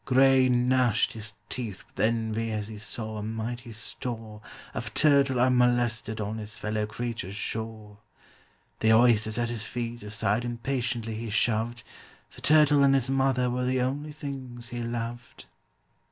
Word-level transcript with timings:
GRAY 0.03 0.49
gnashed 0.49 1.13
his 1.13 1.33
teeth 1.47 1.83
with 1.85 1.99
envy 1.99 2.51
as 2.51 2.69
he 2.69 2.77
saw 2.79 3.17
a 3.17 3.21
mighty 3.21 3.71
store 3.71 4.41
Of 4.73 4.95
turtle 4.95 5.39
unmolested 5.39 6.19
on 6.19 6.39
his 6.39 6.57
fellow 6.57 6.87
creature's 6.87 7.35
shore. 7.35 7.99
The 8.79 8.93
oysters 8.93 9.37
at 9.37 9.49
his 9.49 9.63
feet 9.65 10.01
aside 10.01 10.43
impatiently 10.43 11.17
he 11.17 11.29
shoved, 11.29 11.83
For 12.29 12.41
turtle 12.41 12.81
and 12.81 12.95
his 12.95 13.11
mother 13.11 13.47
were 13.47 13.65
the 13.65 13.81
only 13.81 14.11
things 14.11 14.69
he 14.69 14.81
loved. 14.81 15.45